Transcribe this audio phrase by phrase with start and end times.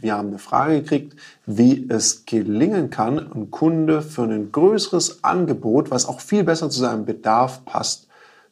[0.00, 5.90] Wir haben eine Frage gekriegt, wie es gelingen kann, einen Kunde für ein größeres Angebot,
[5.90, 8.06] was auch viel besser zu seinem Bedarf passt,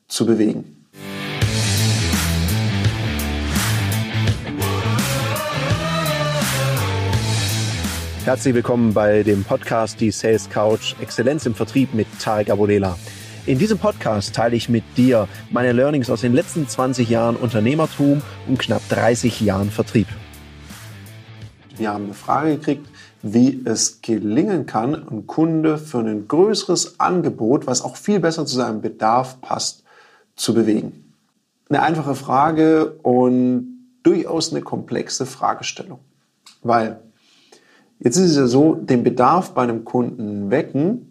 [0.09, 0.87] zu bewegen.
[8.24, 12.97] Herzlich willkommen bei dem Podcast Die Sales Couch Exzellenz im Vertrieb mit Tarek Abodela.
[13.45, 18.23] In diesem Podcast teile ich mit dir meine Learnings aus den letzten 20 Jahren Unternehmertum
[18.48, 20.06] und knapp 30 Jahren Vertrieb.
[21.77, 22.87] Wir haben eine Frage gekriegt,
[23.23, 28.57] wie es gelingen kann, einen Kunde für ein größeres Angebot, was auch viel besser zu
[28.57, 29.83] seinem Bedarf passt,
[30.37, 31.15] zu bewegen.
[31.69, 35.98] Eine einfache Frage und durchaus eine komplexe Fragestellung.
[36.62, 37.01] Weil
[37.98, 41.11] jetzt ist es ja so, den Bedarf bei einem Kunden wecken,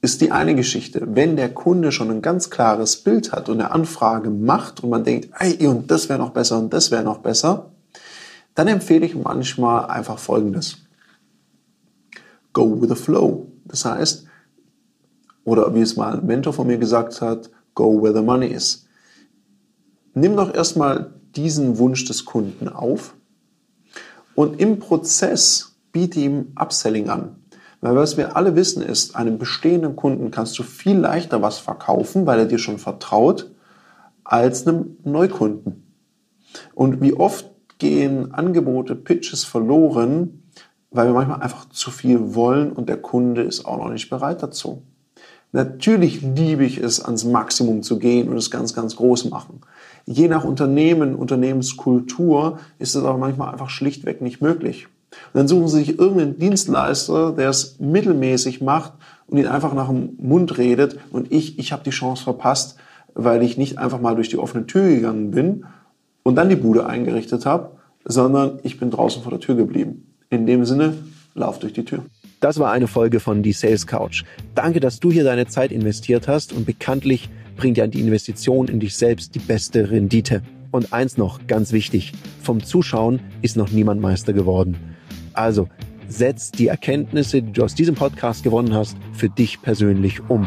[0.00, 1.02] ist die eine Geschichte.
[1.14, 5.04] Wenn der Kunde schon ein ganz klares Bild hat und eine Anfrage macht und man
[5.04, 7.70] denkt, ey, und das wäre noch besser und das wäre noch besser,
[8.54, 10.78] dann empfehle ich manchmal einfach Folgendes.
[12.52, 13.50] Go with the flow.
[13.64, 14.26] Das heißt,
[15.44, 18.86] oder wie es mal ein Mentor von mir gesagt hat, go where the money is.
[20.14, 23.14] Nimm doch erstmal diesen Wunsch des Kunden auf
[24.34, 27.36] und im Prozess biete ihm Upselling an.
[27.80, 32.26] Weil was wir alle wissen ist, einem bestehenden Kunden kannst du viel leichter was verkaufen,
[32.26, 33.50] weil er dir schon vertraut,
[34.22, 35.92] als einem Neukunden.
[36.74, 37.50] Und wie oft
[37.82, 40.44] gehen Angebote, Pitches verloren,
[40.92, 44.40] weil wir manchmal einfach zu viel wollen und der Kunde ist auch noch nicht bereit
[44.40, 44.82] dazu.
[45.50, 49.62] Natürlich liebe ich es, ans Maximum zu gehen und es ganz, ganz groß machen.
[50.06, 54.86] Je nach Unternehmen, Unternehmenskultur ist es aber manchmal einfach schlichtweg nicht möglich.
[55.10, 58.92] Und dann suchen sie sich irgendeinen Dienstleister, der es mittelmäßig macht
[59.26, 62.76] und ihn einfach nach dem Mund redet und ich, ich habe die Chance verpasst,
[63.14, 65.64] weil ich nicht einfach mal durch die offene Tür gegangen bin
[66.22, 67.72] und dann die Bude eingerichtet habe,
[68.04, 70.14] sondern ich bin draußen vor der Tür geblieben.
[70.30, 70.94] In dem Sinne,
[71.34, 72.04] lauf durch die Tür.
[72.40, 74.24] Das war eine Folge von Die Sales Couch.
[74.54, 78.80] Danke, dass du hier deine Zeit investiert hast und bekanntlich bringt ja die Investition in
[78.80, 80.42] dich selbst die beste Rendite.
[80.72, 82.12] Und eins noch, ganz wichtig,
[82.42, 84.76] vom Zuschauen ist noch niemand Meister geworden.
[85.34, 85.68] Also,
[86.08, 90.46] setz die Erkenntnisse, die du aus diesem Podcast gewonnen hast, für dich persönlich um.